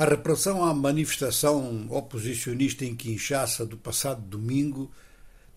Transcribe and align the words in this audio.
A 0.00 0.06
repressão 0.06 0.64
à 0.64 0.72
manifestação 0.72 1.86
oposicionista 1.90 2.86
em 2.86 2.96
Kinshasa 2.96 3.66
do 3.66 3.76
passado 3.76 4.22
domingo 4.22 4.90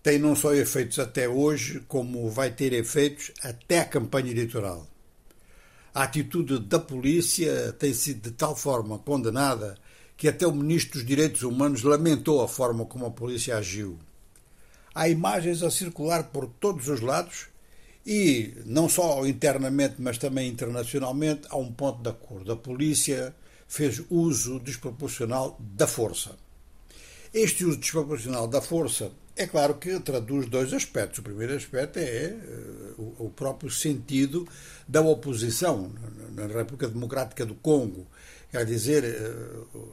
tem 0.02 0.18
não 0.18 0.36
só 0.36 0.52
efeitos 0.52 0.98
até 0.98 1.26
hoje, 1.26 1.82
como 1.88 2.28
vai 2.28 2.50
ter 2.50 2.74
efeitos 2.74 3.32
até 3.42 3.80
a 3.80 3.86
campanha 3.86 4.30
eleitoral. 4.30 4.86
A 5.94 6.02
atitude 6.02 6.58
da 6.58 6.78
polícia 6.78 7.72
tem 7.78 7.94
sido 7.94 8.20
de 8.20 8.32
tal 8.32 8.54
forma 8.54 8.98
condenada 8.98 9.78
que 10.14 10.28
até 10.28 10.46
o 10.46 10.52
ministro 10.52 10.98
dos 10.98 11.06
Direitos 11.06 11.42
Humanos 11.42 11.82
lamentou 11.82 12.42
a 12.42 12.46
forma 12.46 12.84
como 12.84 13.06
a 13.06 13.10
polícia 13.10 13.56
agiu. 13.56 13.98
Há 14.94 15.08
imagens 15.08 15.62
a 15.62 15.70
circular 15.70 16.24
por 16.24 16.48
todos 16.60 16.88
os 16.88 17.00
lados 17.00 17.46
e, 18.06 18.52
não 18.66 18.90
só 18.90 19.24
internamente, 19.24 19.94
mas 20.00 20.18
também 20.18 20.50
internacionalmente, 20.50 21.48
há 21.48 21.56
um 21.56 21.72
ponto 21.72 22.02
de 22.02 22.10
acordo. 22.10 22.52
A 22.52 22.56
polícia 22.56 23.34
fez 23.68 24.02
uso 24.10 24.60
desproporcional 24.60 25.58
da 25.60 25.86
força. 25.86 26.36
Este 27.32 27.64
uso 27.64 27.78
desproporcional 27.78 28.46
da 28.46 28.60
força 28.60 29.10
é 29.36 29.46
claro 29.46 29.74
que 29.74 29.98
traduz 29.98 30.46
dois 30.46 30.72
aspectos. 30.72 31.18
O 31.18 31.22
primeiro 31.22 31.54
aspecto 31.54 31.98
é 31.98 32.36
uh, 32.98 33.16
o 33.18 33.30
próprio 33.30 33.70
sentido 33.70 34.46
da 34.86 35.00
oposição 35.00 35.90
na 36.32 36.46
República 36.46 36.88
Democrática 36.88 37.44
do 37.44 37.54
Congo. 37.56 38.06
Quer 38.52 38.64
dizer, 38.64 39.04
uh, 39.04 39.88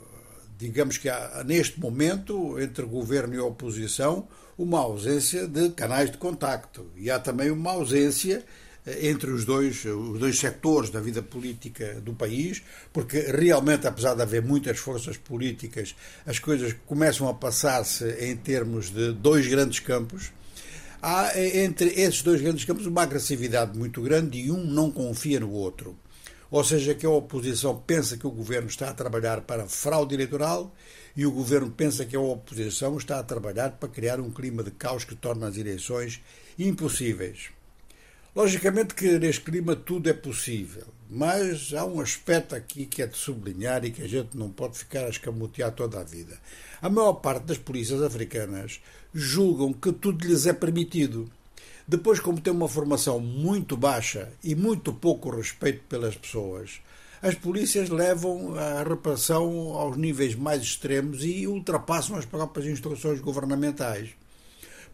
digamos 0.59 0.99
que 0.99 1.09
há 1.09 1.43
neste 1.43 1.79
momento, 1.79 2.59
entre 2.59 2.85
governo 2.85 3.33
e 3.33 3.39
oposição, 3.39 4.27
uma 4.55 4.79
ausência 4.79 5.47
de 5.47 5.69
canais 5.71 6.11
de 6.11 6.19
contacto. 6.19 6.85
E 6.95 7.09
há 7.09 7.19
também 7.19 7.49
uma 7.49 7.71
ausência 7.71 8.37
eh, 8.37 8.45
entre 8.85 9.29
os 9.29 9.45
dois, 9.45 9.85
os 9.85 10.19
dois 10.19 10.39
setores 10.39 10.89
da 10.89 10.99
vida 10.99 11.21
política 11.21 12.01
do 12.01 12.13
país, 12.13 12.63
porque 12.91 13.19
realmente, 13.19 13.85
apesar 13.85 14.15
de 14.15 14.21
haver 14.21 14.41
muitas 14.41 14.79
forças 14.79 15.17
políticas, 15.17 15.95
as 16.25 16.39
coisas 16.39 16.75
começam 16.85 17.27
a 17.27 17.33
passar-se 17.33 18.05
em 18.19 18.35
termos 18.35 18.89
de 18.89 19.11
dois 19.13 19.47
grandes 19.47 19.79
campos. 19.79 20.31
Há 21.01 21.31
eh, 21.35 21.63
entre 21.63 21.89
esses 21.89 22.21
dois 22.21 22.41
grandes 22.41 22.65
campos 22.65 22.85
uma 22.85 23.03
agressividade 23.03 23.77
muito 23.77 24.01
grande 24.01 24.39
e 24.39 24.51
um 24.51 24.63
não 24.63 24.91
confia 24.91 25.39
no 25.39 25.51
outro. 25.51 25.95
Ou 26.49 26.63
seja, 26.63 26.93
que 26.93 27.05
a 27.05 27.09
oposição 27.09 27.77
pensa 27.77 28.17
que 28.17 28.27
o 28.27 28.31
governo 28.31 28.67
está 28.67 28.89
a 28.89 28.93
trabalhar 28.93 29.41
para 29.41 29.67
fraude 29.67 30.13
eleitoral 30.13 30.75
e 31.15 31.25
o 31.25 31.31
governo 31.31 31.71
pensa 31.71 32.05
que 32.05 32.15
a 32.15 32.19
oposição 32.19 32.97
está 32.97 33.19
a 33.19 33.23
trabalhar 33.23 33.71
para 33.71 33.87
criar 33.87 34.19
um 34.19 34.29
clima 34.29 34.61
de 34.63 34.71
caos 34.71 35.05
que 35.05 35.15
torna 35.15 35.47
as 35.47 35.55
eleições 35.55 36.21
impossíveis. 36.59 37.51
Logicamente 38.33 38.95
que 38.95 39.19
neste 39.19 39.41
clima 39.41 39.75
tudo 39.75 40.09
é 40.09 40.13
possível, 40.13 40.85
mas 41.09 41.73
há 41.73 41.83
um 41.83 41.99
aspecto 41.99 42.55
aqui 42.55 42.85
que 42.85 43.01
é 43.01 43.07
de 43.07 43.17
sublinhar 43.17 43.83
e 43.83 43.91
que 43.91 44.01
a 44.01 44.07
gente 44.07 44.37
não 44.37 44.49
pode 44.49 44.77
ficar 44.77 45.03
a 45.03 45.09
escamotear 45.09 45.73
toda 45.73 45.99
a 45.99 46.03
vida. 46.03 46.39
A 46.81 46.89
maior 46.89 47.11
parte 47.15 47.43
das 47.43 47.57
polícias 47.57 48.01
africanas 48.01 48.79
julgam 49.13 49.73
que 49.73 49.91
tudo 49.91 50.25
lhes 50.25 50.47
é 50.47 50.53
permitido. 50.53 51.29
Depois, 51.85 52.21
como 52.21 52.39
tem 52.39 52.53
uma 52.53 52.69
formação 52.69 53.19
muito 53.19 53.75
baixa 53.75 54.31
e 54.41 54.55
muito 54.55 54.93
pouco 54.93 55.29
respeito 55.29 55.83
pelas 55.89 56.15
pessoas, 56.15 56.79
as 57.21 57.35
polícias 57.35 57.89
levam 57.89 58.55
a 58.55 58.81
repressão 58.81 59.73
aos 59.73 59.97
níveis 59.97 60.35
mais 60.35 60.61
extremos 60.61 61.25
e 61.25 61.45
ultrapassam 61.47 62.15
as 62.15 62.23
próprias 62.23 62.65
instruções 62.65 63.19
governamentais. 63.19 64.11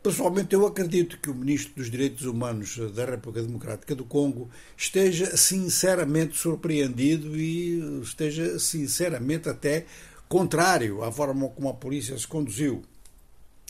Pessoalmente, 0.08 0.55
eu 0.55 0.66
acredito 0.66 1.19
que 1.19 1.30
o 1.30 1.36
Ministro 1.36 1.73
dos 1.75 1.91
Direitos 1.91 2.25
Humanos 2.25 2.77
da 2.94 3.03
República 3.03 3.45
Democrática 3.45 3.94
do 3.94 4.05
Congo 4.05 4.50
esteja 4.77 5.36
sinceramente 5.36 6.38
surpreendido 6.38 7.36
e 7.36 8.02
esteja 8.02 8.58
sinceramente 8.58 9.50
até 9.50 9.85
contrário 10.30 11.03
à 11.03 11.11
forma 11.11 11.50
como 11.50 11.67
a 11.67 11.73
polícia 11.73 12.17
se 12.17 12.25
conduziu. 12.25 12.83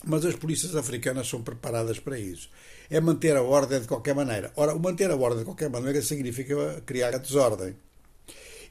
Mas 0.06 0.24
as 0.26 0.36
polícias 0.36 0.76
africanas 0.76 1.28
são 1.28 1.42
preparadas 1.42 1.98
para 1.98 2.20
isso. 2.20 2.52
É 2.88 3.02
manter 3.02 3.36
a 3.36 3.42
ordem 3.42 3.82
de 3.82 3.88
qualquer 3.88 4.14
maneira. 4.14 4.52
Ora, 4.56 4.76
manter 4.76 5.10
a 5.10 5.16
ordem 5.16 5.40
de 5.40 5.46
qualquer 5.46 5.72
maneira 5.72 6.04
significa 6.04 6.84
criar 6.86 7.16
a 7.16 7.18
desordem. 7.18 7.76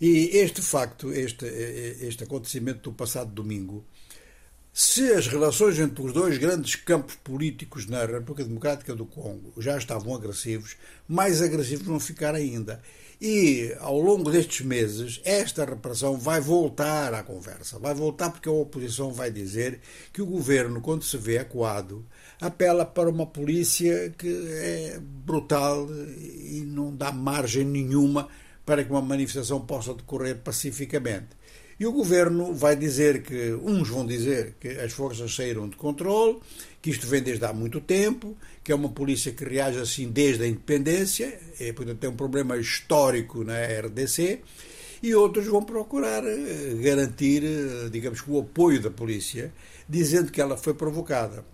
E 0.00 0.37
este 0.38 0.62
facto, 0.62 1.12
este, 1.12 1.47
este 1.47 2.22
acontecimento 2.22 2.91
do 2.91 2.93
passado 2.93 3.32
domingo, 3.32 3.84
se 4.78 5.10
as 5.10 5.26
relações 5.26 5.78
entre 5.78 6.04
os 6.04 6.12
dois 6.12 6.37
grandes 6.37 6.75
campos 6.75 7.14
políticos 7.25 7.87
na 7.87 8.04
República 8.04 8.44
Democrática 8.44 8.94
do 8.94 9.06
Congo 9.06 9.54
já 9.56 9.78
estavam 9.78 10.14
agressivos, 10.14 10.76
mais 11.09 11.41
agressivos 11.41 11.87
vão 11.87 11.98
ficar 11.98 12.34
ainda. 12.34 12.82
E 13.19 13.75
ao 13.81 13.98
longo 13.98 14.31
destes 14.31 14.66
meses, 14.66 15.19
esta 15.25 15.64
repressão 15.64 16.19
vai 16.19 16.42
voltar 16.42 17.14
à 17.14 17.22
conversa. 17.22 17.78
Vai 17.78 17.94
voltar 17.94 18.28
porque 18.28 18.50
a 18.50 18.53
oposição 18.53 19.14
vai 19.14 19.31
dizer 19.31 19.81
que 20.12 20.20
o 20.20 20.26
governo, 20.26 20.82
quando 20.82 21.04
se 21.04 21.16
vê 21.16 21.38
acuado, 21.38 22.04
apela 22.38 22.84
para 22.84 23.08
uma 23.08 23.25
polícia 23.25 24.10
que 24.10 24.28
é 24.28 25.00
brutal 25.00 25.88
e 25.91 26.62
não 26.66 26.94
dá 26.94 27.10
margem 27.10 27.64
nenhuma 27.64 28.28
para 28.66 28.84
que 28.84 28.91
uma 28.91 29.00
manifestação 29.00 29.58
possa 29.58 29.94
decorrer 29.94 30.37
pacificamente. 30.37 31.28
E 31.78 31.87
o 31.87 31.92
governo 31.92 32.54
vai 32.54 32.75
dizer 32.75 33.22
que, 33.22 33.53
uns 33.62 33.88
vão 33.88 34.06
dizer 34.06 34.54
que 34.59 34.69
as 34.69 34.92
forças 34.92 35.34
saíram 35.34 35.69
de 35.69 35.76
controle, 35.76 36.38
que 36.81 36.91
isto 36.91 37.06
vem 37.06 37.22
desde 37.22 37.44
há 37.44 37.53
muito 37.53 37.81
tempo, 37.81 38.34
que 38.64 38.72
é 38.72 38.75
uma 38.75 38.88
polícia 38.88 39.32
que 39.32 39.44
reage 39.44 39.78
assim 39.78 40.09
desde 40.09 40.44
a 40.44 40.48
independência, 40.48 41.38
e, 41.60 41.72
portanto 41.72 41.98
tem 41.98 42.09
um 42.09 42.16
problema 42.16 42.56
histórico 42.56 43.44
na 43.44 43.59
RDC, 43.62 44.41
e 45.03 45.14
outros 45.14 45.47
vão 45.47 45.62
procurar 45.62 46.25
eh, 46.25 46.75
garantir, 46.81 47.44
eh, 47.44 47.91
digamos, 47.91 48.22
o 48.26 48.41
apoio 48.41 48.81
da 48.81 48.91
polícia, 48.91 49.53
dizendo 49.87 50.32
que 50.32 50.41
ela 50.41 50.56
foi 50.56 50.72
provocada. 50.72 51.44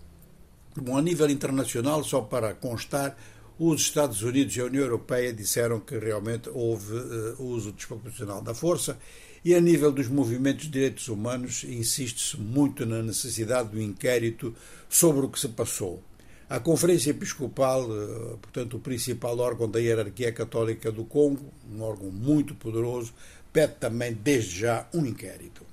Bom, 0.75 0.97
a 0.97 1.01
nível 1.01 1.29
internacional, 1.29 2.03
só 2.03 2.21
para 2.21 2.53
constar, 2.53 3.17
os 3.57 3.81
Estados 3.81 4.21
Unidos 4.21 4.55
e 4.55 4.61
a 4.61 4.65
União 4.65 4.83
Europeia 4.83 5.31
disseram 5.31 5.79
que 5.79 5.97
realmente 5.97 6.49
houve 6.49 6.93
uh, 6.93 7.43
uso 7.43 7.71
desproporcional 7.71 8.41
da 8.41 8.53
força 8.53 8.97
e 9.45 9.53
a 9.53 9.59
nível 9.59 9.91
dos 9.91 10.07
movimentos 10.07 10.65
de 10.65 10.71
direitos 10.71 11.07
humanos, 11.09 11.63
insiste-se 11.65 12.39
muito 12.39 12.85
na 12.85 13.01
necessidade 13.03 13.69
do 13.69 13.81
inquérito 13.81 14.55
sobre 14.89 15.25
o 15.25 15.29
que 15.29 15.39
se 15.39 15.49
passou. 15.49 16.01
A 16.49 16.59
Conferência 16.59 17.11
Episcopal, 17.11 17.83
eh, 17.83 18.37
portanto, 18.41 18.77
o 18.77 18.79
principal 18.79 19.37
órgão 19.39 19.69
da 19.69 19.79
hierarquia 19.79 20.31
católica 20.31 20.91
do 20.91 21.03
Congo, 21.03 21.51
um 21.69 21.81
órgão 21.81 22.09
muito 22.09 22.55
poderoso, 22.55 23.13
pede 23.51 23.75
também, 23.79 24.13
desde 24.13 24.59
já, 24.59 24.87
um 24.93 25.05
inquérito. 25.05 25.72